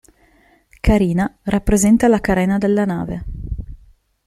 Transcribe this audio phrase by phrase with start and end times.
[0.79, 3.23] Carina rappresenta la carena della nave.